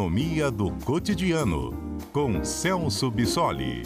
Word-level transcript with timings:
Economia 0.00 0.50
do 0.50 0.70
Cotidiano, 0.82 1.98
com 2.10 2.42
Celso 2.42 3.10
Bissoli. 3.10 3.82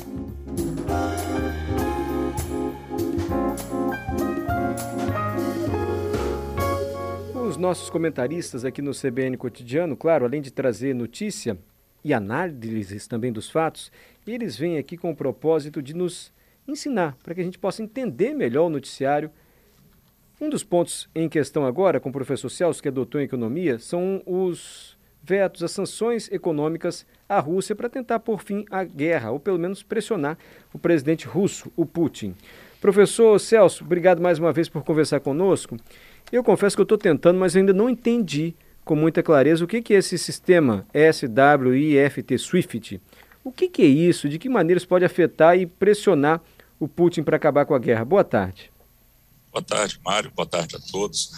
Os 7.35 7.57
nossos 7.57 7.91
comentaristas 7.91 8.65
aqui 8.65 8.81
no 8.81 8.93
CBN 8.93 9.37
Cotidiano, 9.37 9.97
claro, 9.97 10.25
além 10.25 10.41
de 10.41 10.53
trazer 10.53 10.95
notícia 10.95 11.59
e 12.05 12.15
análises 12.15 13.09
também 13.09 13.33
dos 13.33 13.51
fatos, 13.51 13.91
eles 14.25 14.57
vêm 14.57 14.79
aqui 14.79 14.97
com 14.97 15.11
o 15.11 15.17
propósito 15.17 15.83
de 15.83 15.95
nos 15.95 16.33
ensinar, 16.69 17.17
para 17.25 17.35
que 17.35 17.41
a 17.41 17.45
gente 17.45 17.59
possa 17.59 17.83
entender 17.83 18.33
melhor 18.35 18.67
o 18.67 18.71
noticiário. 18.71 19.33
Um 20.41 20.49
dos 20.49 20.63
pontos 20.63 21.09
em 21.13 21.29
questão 21.29 21.67
agora, 21.67 21.99
com 21.99 22.11
o 22.11 22.13
professor 22.13 22.51
Celso, 22.51 22.81
que 22.81 22.87
é 22.87 22.93
doutor 22.93 23.21
em 23.21 23.25
economia, 23.25 23.81
são 23.81 24.23
os 24.25 24.94
vetos, 25.25 25.63
as 25.63 25.71
sanções 25.71 26.31
econômicas 26.31 27.07
à 27.29 27.41
Rússia 27.41 27.75
para 27.75 27.89
tentar 27.89 28.21
pôr 28.21 28.43
fim 28.43 28.65
à 28.71 28.85
guerra, 28.85 29.31
ou 29.31 29.41
pelo 29.41 29.59
menos 29.59 29.83
pressionar 29.83 30.37
o 30.73 30.79
presidente 30.79 31.27
russo, 31.27 31.73
o 31.75 31.87
Putin. 31.87 32.35
Professor 32.81 33.39
Celso, 33.41 33.83
obrigado 33.85 34.21
mais 34.21 34.39
uma 34.39 34.53
vez 34.53 34.69
por 34.69 34.85
conversar 34.85 35.21
conosco. 35.21 35.77
Eu 36.31 36.45
confesso 36.45 36.77
que 36.77 36.81
eu 36.81 36.85
estou 36.85 36.99
tentando, 36.99 37.39
mas 37.39 37.57
ainda 37.57 37.73
não 37.73 37.89
entendi 37.89 38.55
com 38.85 38.95
muita 38.95 39.23
clareza 39.23 39.65
o 39.65 39.69
que, 39.69 39.81
que 39.81 39.95
é 39.95 39.99
esse 39.99 40.19
sistema 40.19 40.87
SWIFT 40.93 42.39
SWIFT. 42.39 43.01
O 43.43 43.51
que, 43.51 43.69
que 43.69 43.83
é 43.83 43.87
isso? 43.87 44.29
De 44.29 44.39
que 44.39 44.49
maneira 44.49 44.79
isso 44.79 44.89
pode 44.89 45.05
afetar 45.05 45.59
e 45.59 45.67
pressionar 45.67 46.43
o 46.79 46.87
Putin 46.87 47.23
para 47.23 47.37
acabar 47.37 47.65
com 47.65 47.75
a 47.75 47.79
guerra? 47.79 48.05
Boa 48.05 48.25
tarde. 48.25 48.71
Boa 49.51 49.63
tarde, 49.63 49.99
Mário. 50.05 50.31
Boa 50.35 50.47
tarde 50.47 50.77
a 50.77 50.81
todos. 50.81 51.31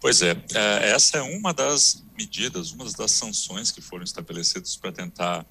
Pois 0.00 0.22
é, 0.22 0.30
é, 0.54 0.90
essa 0.90 1.18
é 1.18 1.22
uma 1.22 1.52
das 1.52 2.04
medidas, 2.16 2.70
uma 2.70 2.84
das 2.92 3.10
sanções 3.10 3.70
que 3.72 3.80
foram 3.80 4.04
estabelecidas 4.04 4.76
para 4.76 4.92
tentar 4.92 5.44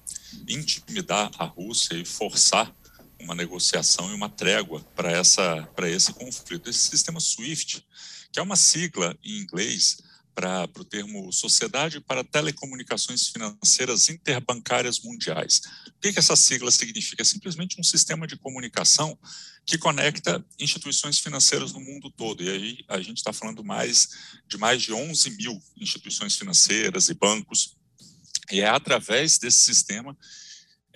intimidar 0.48 1.30
a 1.38 1.44
Rússia 1.44 1.94
e 1.94 2.04
forçar 2.04 2.74
uma 3.20 3.34
negociação 3.34 4.10
e 4.10 4.14
uma 4.14 4.28
trégua 4.28 4.80
para 4.94 5.10
essa 5.10 5.68
para 5.74 5.88
esse 5.88 6.12
conflito. 6.12 6.70
Esse 6.70 6.88
sistema 6.88 7.20
SWIFT, 7.20 7.84
que 8.32 8.38
é 8.38 8.42
uma 8.42 8.56
sigla 8.56 9.16
em 9.22 9.38
inglês 9.38 9.98
para 10.38 10.70
o 10.78 10.84
termo 10.84 11.32
Sociedade 11.32 11.98
para 11.98 12.22
Telecomunicações 12.22 13.26
Financeiras 13.26 14.08
Interbancárias 14.08 15.00
Mundiais. 15.00 15.62
O 15.88 16.00
que, 16.00 16.12
que 16.12 16.18
essa 16.20 16.36
sigla 16.36 16.70
significa? 16.70 17.22
É 17.22 17.24
simplesmente 17.24 17.80
um 17.80 17.82
sistema 17.82 18.24
de 18.24 18.36
comunicação 18.36 19.18
que 19.66 19.76
conecta 19.76 20.44
instituições 20.56 21.18
financeiras 21.18 21.72
no 21.72 21.80
mundo 21.80 22.08
todo. 22.08 22.40
E 22.40 22.48
aí 22.48 22.78
a 22.86 23.00
gente 23.00 23.16
está 23.16 23.32
falando 23.32 23.64
mais 23.64 24.10
de 24.46 24.56
mais 24.56 24.80
de 24.80 24.92
11 24.92 25.30
mil 25.30 25.60
instituições 25.76 26.36
financeiras 26.36 27.08
e 27.08 27.14
bancos. 27.14 27.76
E 28.52 28.60
é 28.60 28.68
através 28.68 29.38
desse 29.38 29.58
sistema 29.58 30.16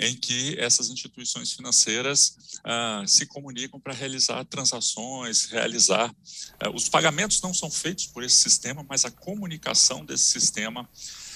em 0.03 0.17
que 0.17 0.59
essas 0.59 0.91
instituições 0.91 1.53
financeiras 1.53 2.37
ah, 2.65 3.05
se 3.07 3.25
comunicam 3.25 3.79
para 3.79 3.95
realizar 3.95 4.45
transações, 4.45 5.45
realizar. 5.45 6.13
Ah, 6.59 6.71
os 6.71 6.89
pagamentos 6.89 7.41
não 7.41 7.55
são 7.55 7.71
feitos 7.71 8.07
por 8.07 8.25
esse 8.25 8.37
sistema, 8.37 8.85
mas 8.89 9.05
a 9.05 9.13
comunicação 9.13 10.05
desse 10.05 10.25
sistema 10.25 10.89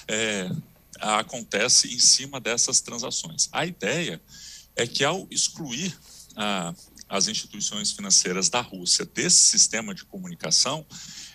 é, 0.08 0.50
acontece 0.98 1.94
em 1.94 1.98
cima 2.00 2.40
dessas 2.40 2.80
transações. 2.80 3.48
A 3.52 3.64
ideia 3.64 4.20
é 4.74 4.84
que, 4.84 5.04
ao 5.04 5.28
excluir 5.30 5.96
ah, 6.34 6.74
as 7.08 7.28
instituições 7.28 7.92
financeiras 7.92 8.48
da 8.48 8.60
Rússia 8.60 9.06
desse 9.06 9.42
sistema 9.42 9.94
de 9.94 10.04
comunicação, 10.04 10.84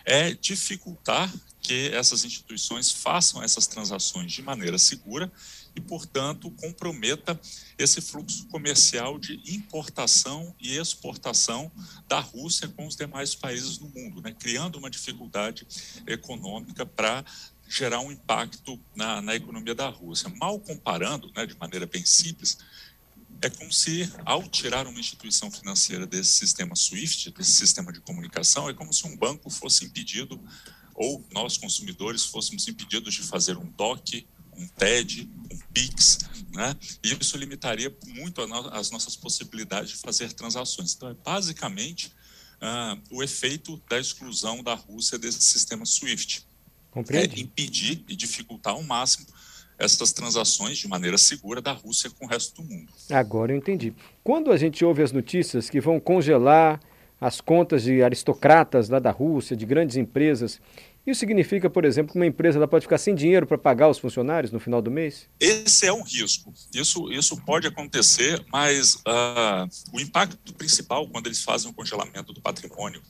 é 0.04 0.34
dificultar 0.34 1.34
que 1.62 1.90
essas 1.94 2.26
instituições 2.26 2.92
façam 2.92 3.42
essas 3.42 3.68
transações 3.68 4.34
de 4.34 4.42
maneira 4.42 4.78
segura 4.78 5.32
e, 5.76 5.80
portanto, 5.80 6.52
comprometa 6.52 7.40
esse 7.78 8.02
fluxo 8.02 8.48
comercial 8.48 9.18
de 9.18 9.42
importação 9.54 10.54
e 10.60 10.78
exportação 10.78 11.72
da 12.08 12.20
Rússia 12.20 12.68
com 12.68 12.86
os 12.86 12.96
demais 12.96 13.36
países 13.36 13.78
do 13.78 13.88
mundo, 13.88 14.22
né, 14.22 14.34
criando 14.38 14.78
uma 14.78 14.90
dificuldade 14.90 15.66
econômica 16.06 16.86
para 16.86 17.24
gerar 17.68 18.02
um 18.02 18.12
impacto 18.12 18.78
na, 18.94 19.22
na, 19.22 19.34
economia 19.34 19.74
da 19.74 19.88
Rússia. 19.88 20.30
Mal 20.38 20.60
comparando, 20.60 21.32
né, 21.34 21.46
de 21.46 21.58
maneira 21.58 21.86
bem 21.86 22.06
simples, 22.06 22.58
é 23.42 23.50
como 23.50 23.72
se, 23.72 24.12
ao 24.26 24.44
tirar 24.48 24.86
uma 24.86 25.00
instituição 25.00 25.50
financeira 25.50 26.06
desse 26.06 26.32
sistema 26.32 26.76
SWIFT, 26.76 27.32
desse 27.32 27.54
sistema 27.54 27.92
de 27.92 28.02
comunicação, 28.02 28.70
é 28.70 28.74
como 28.74 28.94
se 28.94 29.08
um 29.08 29.16
banco 29.18 29.50
fosse 29.50 29.86
impedido, 29.86 30.40
ou 30.94 31.26
nós, 31.32 31.58
consumidores, 31.58 32.26
fôssemos 32.26 32.68
impedidos 32.68 33.14
de 33.14 33.24
fazer 33.24 33.58
um 33.58 33.66
DOC, 33.72 34.28
um 34.58 34.68
TED, 34.68 35.30
um 35.52 35.58
PIX, 35.74 36.20
né? 36.54 36.76
E 37.04 37.14
isso 37.20 37.38
limitaria 37.38 37.96
muito 38.08 38.42
as 38.72 38.92
nossas 38.92 39.16
possibilidades 39.16 39.92
de 39.92 39.98
fazer 39.98 40.34
transações. 40.34 40.94
Então, 40.94 41.10
é 41.10 41.14
basicamente 41.14 42.14
uh, 42.62 43.00
o 43.12 43.24
efeito 43.24 43.82
da 43.90 44.00
exclusão 44.00 44.62
da 44.64 44.74
Rússia 44.74 45.18
desse 45.18 45.42
sistema 45.42 45.86
SWIFT. 45.86 46.46
Compreende? 46.92 47.40
É 47.40 47.44
impedir 47.44 48.04
e 48.08 48.16
dificultar 48.16 48.74
ao 48.74 48.84
máximo 48.84 49.26
essas 49.80 50.14
transações 50.14 50.78
de 50.78 50.88
maneira 50.88 51.18
segura 51.18 51.62
da 51.62 51.72
Rússia 51.72 52.10
com 52.12 52.26
o 52.26 52.28
resto 52.28 52.62
do 52.62 52.68
mundo. 52.68 52.92
Agora 53.10 53.52
eu 53.52 53.58
entendi. 53.58 53.94
Quando 54.24 54.52
a 54.52 54.58
gente 54.58 54.86
ouve 54.86 55.02
as 55.02 55.12
notícias 55.12 55.70
que 55.70 55.82
vão 55.82 56.00
congelar 56.00 56.80
as 57.20 57.40
contas 57.40 57.84
de 57.84 58.02
aristocratas 58.02 58.90
lá 58.90 59.00
da 59.00 59.12
Rússia, 59.12 59.56
de 59.56 59.66
grandes 59.66 59.96
empresas, 59.96 60.60
isso 61.06 61.20
significa, 61.20 61.70
por 61.70 61.84
exemplo, 61.84 62.14
que 62.14 62.20
uma 62.20 62.26
empresa 62.26 62.60
ela 62.60 62.68
pode 62.68 62.86
ficar 62.86 62.98
sem 62.98 63.16
dinheiro 63.16 63.48
para 63.48 63.58
pagar 63.58 63.90
os 63.90 63.98
funcionários 63.98 64.52
no 64.52 64.60
final 64.60 64.82
do 64.82 64.92
mês? 64.92 65.28
Esse 65.40 65.88
é 65.88 65.94
um 65.94 66.04
risco. 66.04 66.54
Isso, 66.74 67.12
isso 67.12 67.36
pode 67.44 67.68
acontecer, 67.68 68.44
mas 68.52 68.96
uh, 68.96 69.68
o 69.92 70.00
impacto 70.00 70.54
principal 70.54 71.08
quando 71.08 71.28
eles 71.28 71.44
fazem 71.44 71.72
o 71.72 71.74
congelamento 71.74 72.32
do 72.32 72.42
patrimônio 72.42 73.02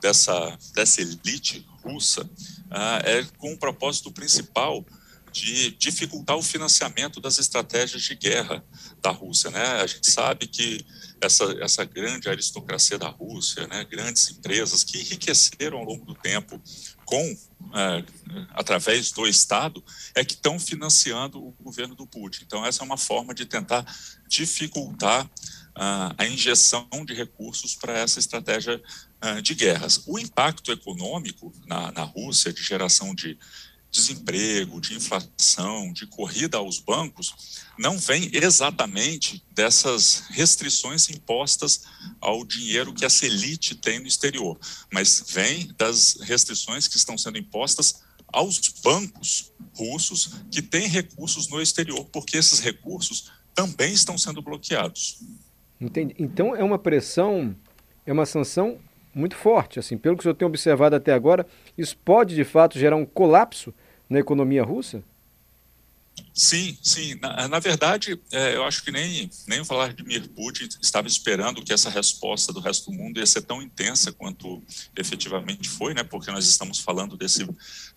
dessa, 0.00 0.58
dessa 0.74 1.00
elite 1.00 1.66
russa 1.82 2.24
uh, 2.24 3.00
é 3.04 3.24
com 3.38 3.52
o 3.52 3.58
propósito 3.58 4.12
principal 4.12 4.84
de 5.32 5.70
dificultar 5.72 6.36
o 6.36 6.42
financiamento 6.42 7.20
das 7.20 7.38
estratégias 7.38 8.02
de 8.02 8.14
guerra 8.14 8.64
da 9.00 9.10
Rússia. 9.10 9.50
Né? 9.50 9.62
A 9.62 9.86
gente 9.86 10.10
sabe 10.10 10.46
que 10.46 10.84
essa, 11.20 11.44
essa 11.60 11.84
grande 11.84 12.28
aristocracia 12.28 12.98
da 12.98 13.08
Rússia, 13.08 13.66
né, 13.66 13.84
grandes 13.84 14.30
empresas 14.30 14.82
que 14.82 14.98
enriqueceram 14.98 15.78
ao 15.78 15.84
longo 15.84 16.04
do 16.04 16.14
tempo 16.14 16.60
com 17.04 17.36
é, 17.74 18.04
através 18.52 19.12
do 19.12 19.26
Estado, 19.26 19.84
é 20.14 20.24
que 20.24 20.34
estão 20.34 20.58
financiando 20.58 21.38
o 21.38 21.52
governo 21.60 21.94
do 21.94 22.06
Putin. 22.06 22.44
Então, 22.46 22.64
essa 22.64 22.82
é 22.82 22.84
uma 22.84 22.96
forma 22.96 23.34
de 23.34 23.44
tentar 23.44 23.84
dificultar 24.28 25.24
uh, 25.24 26.14
a 26.16 26.26
injeção 26.26 26.88
de 27.04 27.14
recursos 27.14 27.74
para 27.74 27.98
essa 27.98 28.18
estratégia 28.18 28.80
uh, 29.24 29.42
de 29.42 29.54
guerras. 29.54 30.02
O 30.06 30.18
impacto 30.18 30.72
econômico 30.72 31.52
na, 31.66 31.92
na 31.92 32.02
Rússia 32.02 32.52
de 32.52 32.62
geração 32.62 33.14
de 33.14 33.38
desemprego, 33.90 34.80
de 34.80 34.94
inflação, 34.94 35.92
de 35.92 36.06
corrida 36.06 36.58
aos 36.58 36.78
bancos, 36.78 37.34
não 37.78 37.98
vem 37.98 38.30
exatamente 38.32 39.44
dessas 39.52 40.24
restrições 40.30 41.08
impostas 41.10 41.82
ao 42.20 42.44
dinheiro 42.44 42.94
que 42.94 43.04
essa 43.04 43.26
elite 43.26 43.74
tem 43.74 43.98
no 43.98 44.06
exterior, 44.06 44.58
mas 44.92 45.24
vem 45.28 45.72
das 45.76 46.18
restrições 46.20 46.86
que 46.86 46.96
estão 46.96 47.18
sendo 47.18 47.38
impostas 47.38 48.02
aos 48.32 48.60
bancos 48.82 49.52
russos 49.74 50.34
que 50.50 50.62
têm 50.62 50.86
recursos 50.86 51.48
no 51.48 51.60
exterior, 51.60 52.04
porque 52.06 52.36
esses 52.36 52.60
recursos 52.60 53.32
também 53.54 53.92
estão 53.92 54.16
sendo 54.16 54.40
bloqueados. 54.40 55.20
Entendi. 55.80 56.14
Então 56.18 56.54
é 56.54 56.62
uma 56.62 56.78
pressão, 56.78 57.56
é 58.06 58.12
uma 58.12 58.26
sanção 58.26 58.78
muito 59.14 59.36
forte. 59.36 59.78
Assim, 59.78 59.96
pelo 59.96 60.16
que 60.16 60.26
eu 60.26 60.34
tenho 60.34 60.48
observado 60.48 60.96
até 60.96 61.12
agora, 61.12 61.46
isso 61.76 61.96
pode 62.04 62.34
de 62.34 62.44
fato 62.44 62.78
gerar 62.78 62.96
um 62.96 63.06
colapso 63.06 63.74
na 64.08 64.18
economia 64.18 64.62
russa? 64.62 65.02
Sim, 66.34 66.76
sim. 66.82 67.14
Na, 67.20 67.48
na 67.48 67.58
verdade, 67.58 68.20
é, 68.32 68.56
eu 68.56 68.64
acho 68.64 68.84
que 68.84 68.90
nem, 68.90 69.30
nem 69.46 69.60
o 69.60 69.64
Vladimir 69.64 70.28
Putin 70.30 70.68
estava 70.80 71.06
esperando 71.08 71.62
que 71.62 71.72
essa 71.72 71.90
resposta 71.90 72.52
do 72.52 72.60
resto 72.60 72.90
do 72.90 72.96
mundo 72.96 73.18
ia 73.18 73.26
ser 73.26 73.42
tão 73.42 73.62
intensa 73.62 74.12
quanto 74.12 74.62
efetivamente 74.96 75.68
foi, 75.68 75.94
né? 75.94 76.02
Porque 76.02 76.30
nós 76.30 76.46
estamos 76.46 76.78
falando 76.78 77.16
desse, 77.16 77.46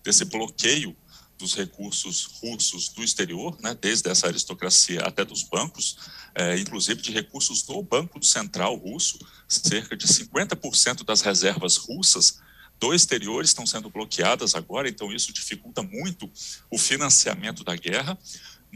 desse 0.02 0.24
bloqueio 0.24 0.96
dos 1.38 1.54
recursos 1.54 2.24
russos 2.42 2.88
do 2.88 3.02
exterior, 3.02 3.56
né, 3.60 3.76
desde 3.80 4.08
essa 4.08 4.26
aristocracia 4.26 5.00
até 5.00 5.24
dos 5.24 5.42
bancos, 5.42 5.96
é, 6.34 6.58
inclusive 6.58 7.00
de 7.00 7.12
recursos 7.12 7.62
do 7.62 7.82
Banco 7.82 8.22
Central 8.24 8.76
russo, 8.76 9.18
cerca 9.48 9.96
de 9.96 10.06
50% 10.06 11.04
das 11.04 11.20
reservas 11.20 11.76
russas 11.76 12.40
do 12.78 12.92
exterior 12.92 13.44
estão 13.44 13.66
sendo 13.66 13.88
bloqueadas 13.88 14.54
agora, 14.54 14.88
então 14.88 15.12
isso 15.12 15.32
dificulta 15.32 15.82
muito 15.82 16.30
o 16.70 16.78
financiamento 16.78 17.64
da 17.64 17.76
guerra. 17.76 18.18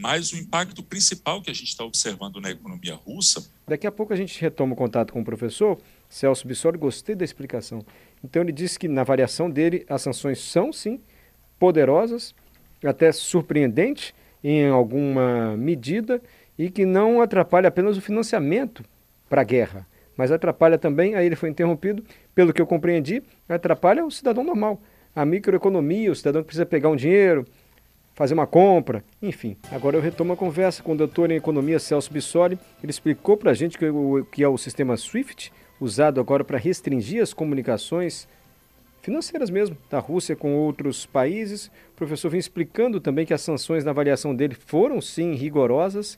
Mas 0.01 0.31
o 0.31 0.37
impacto 0.37 0.81
principal 0.81 1.41
que 1.41 1.51
a 1.51 1.53
gente 1.53 1.67
está 1.67 1.83
observando 1.83 2.39
na 2.39 2.49
economia 2.49 2.95
russa. 2.95 3.45
Daqui 3.67 3.85
a 3.85 3.91
pouco 3.91 4.13
a 4.13 4.15
gente 4.15 4.39
retoma 4.39 4.71
o 4.71 4.75
contato 4.75 5.11
com 5.11 5.19
o 5.19 5.25
professor 5.25 5.77
Celso 6.07 6.47
Bissoli, 6.47 6.77
gostei 6.77 7.15
da 7.15 7.25
explicação. 7.25 7.85
Então 8.23 8.41
ele 8.41 8.53
disse 8.53 8.79
que 8.79 8.87
na 8.87 9.03
variação 9.03 9.51
dele 9.51 9.85
as 9.89 10.01
sanções 10.01 10.39
são 10.39 10.71
sim 10.71 11.01
poderosas, 11.59 12.33
até 12.83 13.11
surpreendente, 13.11 14.13
em 14.43 14.67
alguma 14.67 15.55
medida 15.57 16.21
e 16.57 16.69
que 16.69 16.85
não 16.85 17.21
atrapalha 17.21 17.67
apenas 17.67 17.97
o 17.97 18.01
financiamento 18.01 18.83
para 19.29 19.41
a 19.41 19.45
guerra, 19.45 19.87
mas 20.17 20.31
atrapalha 20.31 20.77
também, 20.77 21.15
aí 21.15 21.25
ele 21.25 21.35
foi 21.35 21.49
interrompido, 21.49 22.03
pelo 22.35 22.51
que 22.51 22.61
eu 22.61 22.67
compreendi, 22.67 23.23
atrapalha 23.47 24.05
o 24.05 24.11
cidadão 24.11 24.43
normal, 24.43 24.81
a 25.15 25.25
microeconomia, 25.25 26.11
o 26.11 26.15
cidadão 26.15 26.41
que 26.41 26.47
precisa 26.47 26.65
pegar 26.65 26.89
um 26.89 26.95
dinheiro, 26.95 27.45
fazer 28.13 28.33
uma 28.33 28.45
compra, 28.45 29.01
enfim. 29.21 29.55
Agora 29.71 29.95
eu 29.95 30.01
retomo 30.01 30.33
a 30.33 30.37
conversa 30.37 30.83
com 30.83 30.91
o 30.91 30.97
doutor 30.97 31.31
em 31.31 31.35
economia 31.35 31.79
Celso 31.79 32.11
Bissoli. 32.11 32.59
Ele 32.83 32.89
explicou 32.89 33.37
para 33.37 33.51
a 33.51 33.53
gente 33.53 33.77
o, 33.85 34.25
que 34.29 34.43
é 34.43 34.47
o 34.47 34.57
sistema 34.57 34.97
SWIFT, 34.97 35.53
usado 35.79 36.19
agora 36.19 36.43
para 36.43 36.57
restringir 36.57 37.23
as 37.23 37.33
comunicações 37.33 38.27
financeiras 39.09 39.49
mesmo, 39.49 39.75
da 39.89 39.97
Rússia 39.97 40.35
com 40.35 40.55
outros 40.55 41.05
países. 41.05 41.67
O 41.93 41.95
professor 41.95 42.29
vem 42.29 42.39
explicando 42.39 42.99
também 42.99 43.25
que 43.25 43.33
as 43.33 43.41
sanções 43.41 43.83
na 43.83 43.91
avaliação 43.91 44.35
dele 44.35 44.55
foram 44.55 45.01
sim 45.01 45.33
rigorosas 45.33 46.17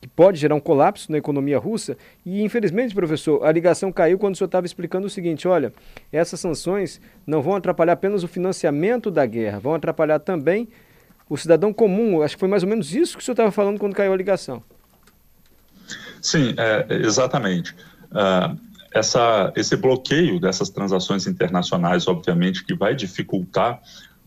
que 0.00 0.08
pode 0.08 0.38
gerar 0.38 0.54
um 0.54 0.60
colapso 0.60 1.10
na 1.10 1.18
economia 1.18 1.58
russa. 1.58 1.96
E, 2.24 2.42
infelizmente, 2.42 2.94
professor, 2.94 3.44
a 3.44 3.52
ligação 3.52 3.92
caiu 3.92 4.18
quando 4.18 4.34
o 4.34 4.36
senhor 4.36 4.46
estava 4.46 4.64
explicando 4.64 5.06
o 5.06 5.10
seguinte: 5.10 5.46
olha, 5.46 5.72
essas 6.10 6.40
sanções 6.40 7.00
não 7.26 7.42
vão 7.42 7.54
atrapalhar 7.54 7.92
apenas 7.92 8.22
o 8.22 8.28
financiamento 8.28 9.10
da 9.10 9.26
guerra, 9.26 9.58
vão 9.58 9.74
atrapalhar 9.74 10.20
também 10.20 10.68
o 11.28 11.36
cidadão 11.36 11.72
comum. 11.72 12.22
Acho 12.22 12.36
que 12.36 12.40
foi 12.40 12.48
mais 12.48 12.62
ou 12.62 12.68
menos 12.68 12.94
isso 12.94 13.16
que 13.16 13.22
o 13.22 13.24
senhor 13.24 13.34
estava 13.34 13.50
falando 13.50 13.78
quando 13.78 13.94
caiu 13.94 14.12
a 14.12 14.16
ligação. 14.16 14.62
Sim, 16.22 16.54
é, 16.56 16.86
exatamente. 16.94 17.74
Uh, 18.10 18.56
essa, 18.92 19.52
esse 19.56 19.76
bloqueio 19.76 20.40
dessas 20.40 20.70
transações 20.70 21.26
internacionais, 21.26 22.08
obviamente, 22.08 22.64
que 22.64 22.74
vai 22.74 22.94
dificultar 22.94 23.80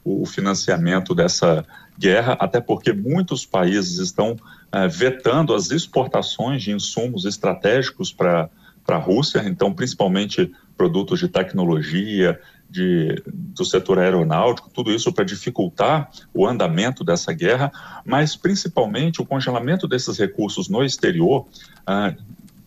o 0.03 0.25
financiamento 0.25 1.13
dessa 1.13 1.65
guerra, 1.97 2.33
até 2.39 2.59
porque 2.59 2.91
muitos 2.91 3.45
países 3.45 3.99
estão 3.99 4.31
uh, 4.33 4.89
vetando 4.89 5.53
as 5.53 5.69
exportações 5.69 6.63
de 6.63 6.71
insumos 6.71 7.25
estratégicos 7.25 8.11
para 8.11 8.49
a 8.87 8.97
Rússia, 8.97 9.43
então, 9.45 9.71
principalmente 9.71 10.51
produtos 10.75 11.19
de 11.19 11.27
tecnologia, 11.27 12.39
de, 12.67 13.21
do 13.27 13.65
setor 13.65 13.99
aeronáutico, 13.99 14.69
tudo 14.73 14.91
isso 14.91 15.11
para 15.11 15.25
dificultar 15.25 16.09
o 16.33 16.47
andamento 16.47 17.03
dessa 17.03 17.33
guerra, 17.33 17.69
mas 18.05 18.35
principalmente 18.35 19.21
o 19.21 19.25
congelamento 19.25 19.87
desses 19.87 20.17
recursos 20.17 20.69
no 20.69 20.83
exterior 20.83 21.45
uh, 21.81 22.15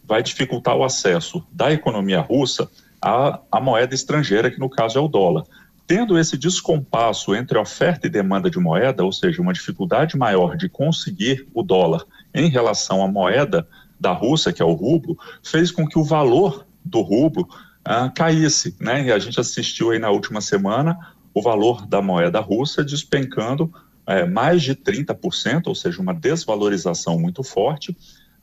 vai 0.06 0.22
dificultar 0.22 0.76
o 0.76 0.84
acesso 0.84 1.44
da 1.50 1.72
economia 1.72 2.20
russa 2.20 2.68
à, 3.00 3.40
à 3.50 3.60
moeda 3.60 3.94
estrangeira, 3.94 4.50
que 4.50 4.58
no 4.58 4.68
caso 4.68 4.98
é 4.98 5.00
o 5.00 5.08
dólar. 5.08 5.44
Tendo 5.86 6.18
esse 6.18 6.38
descompasso 6.38 7.34
entre 7.34 7.58
oferta 7.58 8.06
e 8.06 8.10
demanda 8.10 8.48
de 8.48 8.58
moeda, 8.58 9.04
ou 9.04 9.12
seja, 9.12 9.42
uma 9.42 9.52
dificuldade 9.52 10.16
maior 10.16 10.56
de 10.56 10.68
conseguir 10.68 11.46
o 11.52 11.62
dólar 11.62 12.04
em 12.34 12.48
relação 12.48 13.04
à 13.04 13.08
moeda 13.08 13.68
da 14.00 14.12
Rússia, 14.12 14.52
que 14.52 14.62
é 14.62 14.64
o 14.64 14.72
rublo, 14.72 15.18
fez 15.42 15.70
com 15.70 15.86
que 15.86 15.98
o 15.98 16.04
valor 16.04 16.66
do 16.84 17.00
rublo 17.00 17.48
ah, 17.84 18.10
caísse. 18.14 18.74
Né? 18.80 19.06
E 19.06 19.12
a 19.12 19.18
gente 19.18 19.38
assistiu 19.38 19.90
aí 19.90 19.98
na 19.98 20.10
última 20.10 20.40
semana 20.40 20.98
o 21.34 21.42
valor 21.42 21.86
da 21.86 22.00
moeda 22.00 22.40
russa 22.40 22.84
despencando 22.84 23.72
é, 24.06 24.24
mais 24.24 24.62
de 24.62 24.74
30%, 24.74 25.66
ou 25.66 25.74
seja, 25.74 26.00
uma 26.00 26.14
desvalorização 26.14 27.18
muito 27.18 27.42
forte, 27.42 27.96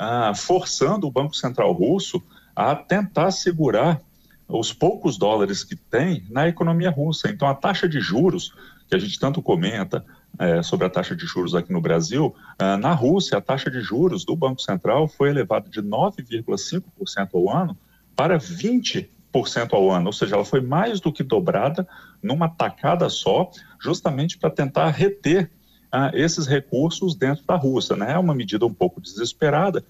ah, 0.03 0.33
forçando 0.33 1.06
o 1.06 1.12
Banco 1.12 1.36
Central 1.36 1.71
russo 1.74 2.24
a 2.56 2.75
tentar 2.75 3.30
segurar 3.30 4.01
os 4.48 4.74
poucos 4.74 5.15
dólares 5.15 5.63
que 5.63 5.75
tem 5.75 6.25
na 6.27 6.48
economia 6.48 6.89
russa. 6.89 7.30
Então, 7.30 7.48
a 7.48 7.53
taxa 7.53 7.88
de 7.88 8.00
juros, 8.00 8.51
que 8.89 8.95
a 8.95 8.98
gente 8.98 9.19
tanto 9.19 9.44
comenta 9.44 10.03
é, 10.39 10.63
sobre 10.63 10.88
a 10.88 10.89
taxa 10.89 11.15
de 11.15 11.27
juros 11.27 11.53
aqui 11.53 11.71
no 11.71 11.80
Brasil, 11.80 12.36
é, 12.57 12.75
na 12.77 12.94
Rússia, 12.94 13.38
a 13.38 13.42
taxa 13.42 13.69
de 13.69 13.80
juros 13.80 14.25
do 14.25 14.36
Banco 14.36 14.59
Central 14.59 15.07
foi 15.07 15.30
elevada 15.30 15.69
de 15.69 15.83
9,5% 15.83 17.30
ao 17.36 17.56
ano 17.56 17.77
para 18.15 18.39
20% 18.39 19.07
ao 19.71 19.92
ano, 19.92 20.07
ou 20.07 20.13
seja, 20.13 20.33
ela 20.33 20.44
foi 20.44 20.62
mais 20.62 21.00
do 21.00 21.13
que 21.13 21.21
dobrada 21.24 21.88
numa 22.24 22.50
tacada 22.50 23.07
só, 23.07 23.51
justamente 23.80 24.39
para 24.39 24.50
tentar 24.50 24.89
reter 24.89 25.51
esses 26.13 26.47
recursos 26.47 27.15
dentro 27.15 27.43
da 27.45 27.55
Rússia. 27.55 27.95
Né? 27.95 28.13
É 28.13 28.17
uma 28.17 28.33
medida 28.33 28.65
um 28.65 28.73
pouco 28.73 29.01
desesperada, 29.01 29.83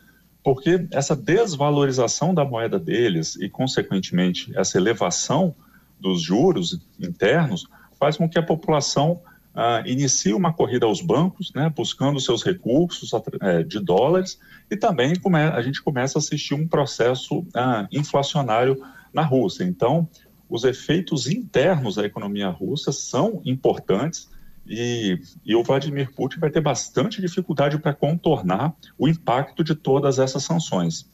porque 0.44 0.88
essa 0.92 1.16
desvalorização 1.16 2.34
da 2.34 2.44
moeda 2.44 2.80
deles 2.80 3.36
e, 3.36 3.48
consequentemente, 3.48 4.52
essa 4.56 4.78
elevação 4.78 5.56
dos 6.00 6.22
juros 6.22 6.80
internos 7.00 7.68
faz 8.00 8.18
com 8.18 8.28
que 8.28 8.40
a 8.40 8.44
população 8.44 9.22
ah, 9.54 9.84
inicie 9.86 10.34
uma 10.34 10.52
corrida 10.52 10.86
aos 10.86 11.02
bancos, 11.02 11.52
né, 11.54 11.72
buscando 11.76 12.20
seus 12.20 12.44
recursos 12.44 13.12
é, 13.42 13.64
de 13.64 13.80
dólares, 13.80 14.40
e 14.70 14.78
também 14.78 15.14
a 15.54 15.62
gente 15.62 15.82
começa 15.82 16.18
a 16.18 16.20
assistir 16.20 16.56
um 16.56 16.68
processo 16.68 17.46
ah, 17.54 17.88
inflacionário 17.92 18.82
na 19.14 19.22
Rússia. 19.22 19.64
Então, 19.64 20.10
os 20.50 20.64
efeitos 20.64 21.28
internos 21.28 21.96
da 21.96 22.06
economia 22.06 22.50
russa 22.50 22.92
são 22.92 23.42
importantes 23.46 24.30
e, 24.72 25.22
e, 25.46 25.56
o 25.56 25.64
Vladimir 25.64 26.12
Putin 26.14 26.40
vai 26.40 26.50
ter 26.50 26.62
bastante 26.62 27.20
dificuldade 27.20 27.78
para 27.78 27.94
contornar 27.94 28.74
o 28.98 29.08
impacto 29.08 29.64
de 29.64 29.76
todas 29.76 30.18
essas 30.18 30.44
sanções. 30.44 31.06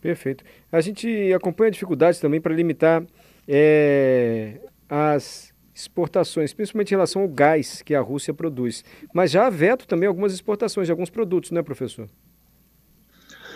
Perfeito. 0.00 0.44
A 0.70 0.80
gente 0.80 1.32
acompanha 1.32 1.70
dificuldades 1.70 2.20
também 2.20 2.40
para 2.40 2.54
limitar 2.54 3.04
é, 3.46 4.60
as 4.88 5.52
exportações, 5.74 6.52
principalmente 6.52 6.90
em 6.90 6.94
relação 6.94 7.22
ao 7.22 7.28
gás 7.28 7.82
que 7.82 7.94
a 7.94 8.00
Rússia 8.00 8.34
produz. 8.34 8.84
Mas 9.12 9.30
já 9.30 9.46
há 9.46 9.50
veto 9.50 9.86
também 9.86 10.08
algumas 10.08 10.32
exportações 10.32 10.88
de 10.88 10.90
alguns 10.90 11.10
produtos, 11.10 11.52
não 11.52 11.60
é, 11.60 11.62
professor? 11.62 12.08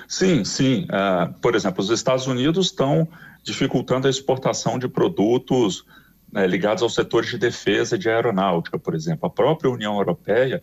Sim, 0.07 0.45
sim. 0.45 0.85
Uh, 0.85 1.33
por 1.41 1.55
exemplo, 1.55 1.83
os 1.83 1.91
Estados 1.91 2.27
Unidos 2.27 2.67
estão 2.67 3.09
dificultando 3.43 4.07
a 4.07 4.11
exportação 4.11 4.79
de 4.79 4.89
produtos 4.89 5.85
né, 6.33 6.47
ligados 6.47 6.83
aos 6.83 6.95
setores 6.95 7.29
de 7.29 7.39
defesa 7.39 7.99
de 7.99 8.09
aeronáutica, 8.09 8.79
por 8.79 8.95
exemplo. 8.95 9.27
A 9.27 9.31
própria 9.31 9.71
União 9.71 9.97
Europeia 9.97 10.63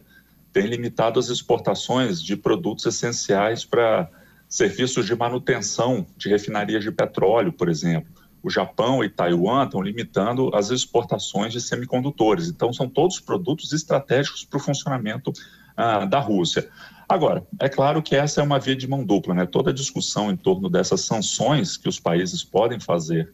tem 0.52 0.66
limitado 0.66 1.20
as 1.20 1.30
exportações 1.30 2.22
de 2.22 2.36
produtos 2.36 2.86
essenciais 2.88 3.64
para 3.64 4.10
serviços 4.48 5.06
de 5.06 5.16
manutenção 5.16 6.08
de 6.18 6.28
refinarias 6.28 6.84
de 6.84 6.92
petróleo, 6.92 7.54
por 7.54 7.70
exemplo. 7.70 8.12
O 8.42 8.50
Japão 8.50 9.04
e 9.04 9.10
Taiwan 9.10 9.66
estão 9.66 9.82
limitando 9.82 10.50
as 10.56 10.72
exportações 10.72 11.54
de 11.54 11.62
semicondutores. 11.62 12.48
Então, 12.48 12.74
são 12.74 12.90
todos 12.90 13.20
produtos 13.20 13.74
estratégicos 13.74 14.44
para 14.46 14.58
o 14.58 14.62
funcionamento 14.62 15.32
ah, 15.78 16.06
da 16.06 16.20
Rússia. 16.20 16.68
Agora, 17.08 17.46
é 17.60 17.70
claro 17.70 18.02
que 18.02 18.16
essa 18.16 18.42
é 18.42 18.44
uma 18.44 18.60
via 18.60 18.76
de 18.76 18.88
mão 18.88 19.04
dupla, 19.04 19.36
né? 19.36 19.46
Toda 19.46 19.70
a 19.72 19.74
discussão 19.74 20.32
em 20.32 20.38
torno 20.38 20.70
dessas 20.70 21.02
sanções 21.02 21.78
que 21.78 21.90
os 21.90 22.00
países 22.00 22.44
podem 22.44 22.80
fazer 22.80 23.34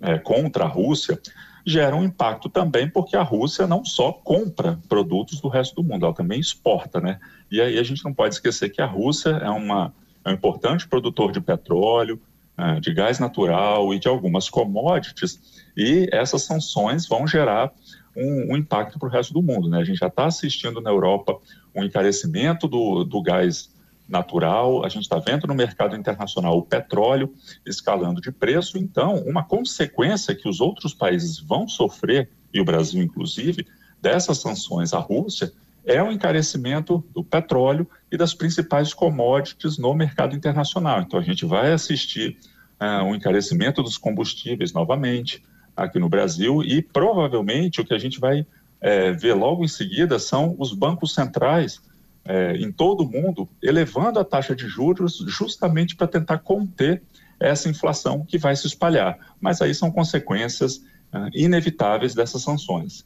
é, 0.00 0.18
contra 0.18 0.64
a 0.64 0.68
Rússia 0.68 1.20
gera 1.64 1.94
um 1.94 2.04
impacto 2.04 2.48
também, 2.48 2.88
porque 2.88 3.16
a 3.16 3.22
Rússia 3.22 3.66
não 3.66 3.84
só 3.84 4.12
compra 4.12 4.78
produtos 4.88 5.40
do 5.40 5.48
resto 5.48 5.76
do 5.76 5.84
mundo, 5.84 6.04
ela 6.04 6.14
também 6.14 6.40
exporta, 6.40 7.00
né? 7.00 7.18
E 7.50 7.60
aí 7.60 7.78
a 7.78 7.82
gente 7.82 8.04
não 8.04 8.12
pode 8.12 8.34
esquecer 8.34 8.70
que 8.70 8.82
a 8.82 8.86
Rússia 8.86 9.30
é, 9.30 9.50
uma, 9.50 9.94
é 10.24 10.30
um 10.30 10.32
importante 10.32 10.88
produtor 10.88 11.32
de 11.32 11.40
petróleo, 11.40 12.20
é, 12.56 12.80
de 12.80 12.92
gás 12.92 13.18
natural 13.18 13.94
e 13.94 13.98
de 13.98 14.08
algumas 14.08 14.50
commodities, 14.50 15.62
e 15.76 16.08
essas 16.12 16.42
sanções 16.42 17.06
vão 17.06 17.26
gerar 17.26 17.72
um, 18.16 18.52
um 18.52 18.56
impacto 18.56 18.98
para 18.98 19.08
o 19.08 19.10
resto 19.10 19.32
do 19.32 19.42
mundo, 19.42 19.68
né? 19.68 19.78
A 19.78 19.84
gente 19.84 19.98
já 19.98 20.08
está 20.08 20.26
assistindo 20.26 20.80
na 20.80 20.90
Europa 20.90 21.38
um 21.74 21.82
encarecimento 21.82 22.68
do, 22.68 23.04
do 23.04 23.22
gás 23.22 23.71
natural, 24.12 24.84
a 24.84 24.88
gente 24.88 25.04
está 25.04 25.18
vendo 25.18 25.46
no 25.46 25.54
mercado 25.54 25.96
internacional 25.96 26.56
o 26.56 26.62
petróleo 26.62 27.32
escalando 27.66 28.20
de 28.20 28.30
preço, 28.30 28.78
então, 28.78 29.16
uma 29.26 29.42
consequência 29.42 30.34
que 30.34 30.48
os 30.48 30.60
outros 30.60 30.92
países 30.92 31.40
vão 31.40 31.66
sofrer, 31.66 32.28
e 32.52 32.60
o 32.60 32.64
Brasil 32.64 33.02
inclusive, 33.02 33.66
dessas 34.00 34.38
sanções 34.38 34.92
à 34.92 34.98
Rússia, 34.98 35.52
é 35.84 36.00
o 36.00 36.12
encarecimento 36.12 37.02
do 37.12 37.24
petróleo 37.24 37.88
e 38.10 38.16
das 38.16 38.34
principais 38.34 38.94
commodities 38.94 39.78
no 39.78 39.92
mercado 39.94 40.36
internacional. 40.36 41.00
Então, 41.00 41.18
a 41.18 41.22
gente 41.22 41.44
vai 41.44 41.72
assistir 41.72 42.38
uh, 42.80 43.04
um 43.04 43.14
encarecimento 43.14 43.82
dos 43.82 43.98
combustíveis 43.98 44.72
novamente 44.72 45.42
aqui 45.76 45.98
no 45.98 46.08
Brasil 46.08 46.62
e 46.62 46.82
provavelmente 46.82 47.80
o 47.80 47.84
que 47.84 47.94
a 47.94 47.98
gente 47.98 48.20
vai 48.20 48.46
é, 48.80 49.12
ver 49.12 49.34
logo 49.34 49.64
em 49.64 49.68
seguida 49.68 50.18
são 50.18 50.54
os 50.58 50.72
bancos 50.74 51.14
centrais 51.14 51.80
é, 52.24 52.56
em 52.56 52.70
todo 52.70 53.02
o 53.02 53.10
mundo, 53.10 53.48
elevando 53.62 54.18
a 54.18 54.24
taxa 54.24 54.54
de 54.54 54.66
juros 54.68 55.24
justamente 55.26 55.96
para 55.96 56.06
tentar 56.06 56.38
conter 56.38 57.02
essa 57.38 57.68
inflação 57.68 58.24
que 58.24 58.38
vai 58.38 58.54
se 58.54 58.66
espalhar. 58.66 59.18
Mas 59.40 59.60
aí 59.60 59.74
são 59.74 59.90
consequências 59.90 60.76
uh, 60.76 61.28
inevitáveis 61.34 62.14
dessas 62.14 62.42
sanções. 62.42 63.04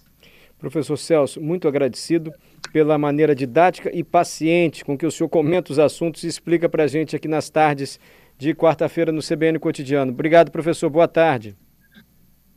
Professor 0.58 0.96
Celso, 0.96 1.40
muito 1.40 1.68
agradecido 1.68 2.32
pela 2.72 2.98
maneira 2.98 3.34
didática 3.34 3.90
e 3.94 4.02
paciente 4.02 4.84
com 4.84 4.96
que 4.96 5.06
o 5.06 5.10
senhor 5.10 5.28
comenta 5.28 5.72
os 5.72 5.78
assuntos 5.78 6.22
e 6.22 6.28
explica 6.28 6.68
para 6.68 6.84
a 6.84 6.86
gente 6.86 7.14
aqui 7.16 7.28
nas 7.28 7.48
tardes 7.48 7.98
de 8.38 8.54
quarta-feira 8.54 9.12
no 9.12 9.22
CBN 9.22 9.58
Cotidiano. 9.58 10.12
Obrigado, 10.12 10.50
professor. 10.50 10.90
Boa 10.90 11.08
tarde. 11.08 11.56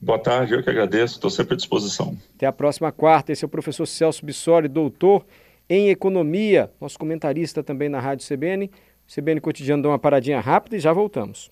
Boa 0.02 0.20
tarde, 0.20 0.54
eu 0.54 0.64
que 0.64 0.70
agradeço, 0.70 1.16
estou 1.16 1.30
sempre 1.30 1.56
à 1.56 1.58
disposição. 1.58 2.18
Até 2.36 2.46
a 2.46 2.54
próxima 2.54 2.90
quarta. 2.90 3.34
Esse 3.34 3.44
é 3.44 3.48
o 3.48 3.50
professor 3.50 3.86
Celso 3.86 4.26
Bissoli, 4.26 4.70
doutor 4.70 5.26
em 5.70 5.90
economia. 5.90 6.72
Nosso 6.82 6.98
comentarista 6.98 7.62
também 7.64 7.88
na 7.88 8.00
Rádio 8.00 8.28
CBN. 8.28 8.72
CBN 9.08 9.40
Cotidiano 9.40 9.84
dá 9.84 9.90
uma 9.90 10.00
paradinha 10.00 10.40
rápida 10.40 10.76
e 10.76 10.80
já 10.80 10.92
voltamos. 10.92 11.52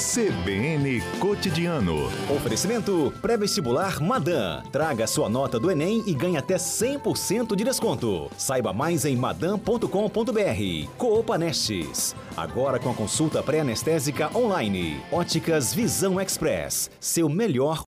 CBN 0.00 1.02
Cotidiano. 1.18 2.06
Oferecimento 2.34 3.12
pré-vestibular 3.20 4.00
Madan. 4.00 4.62
Traga 4.72 5.06
sua 5.06 5.28
nota 5.28 5.60
do 5.60 5.70
Enem 5.70 6.02
e 6.06 6.14
ganhe 6.14 6.38
até 6.38 6.56
100% 6.56 7.54
de 7.54 7.64
desconto. 7.64 8.30
Saiba 8.38 8.72
mais 8.72 9.04
em 9.04 9.14
madan.com.br. 9.14 10.88
Coopa 10.96 11.36
Nestes. 11.36 12.16
Agora 12.34 12.78
com 12.78 12.88
a 12.90 12.94
consulta 12.94 13.42
pré-anestésica 13.42 14.30
online. 14.34 14.98
Óticas 15.12 15.74
Visão 15.74 16.18
Express. 16.18 16.90
Seu 16.98 17.28
melhor 17.28 17.78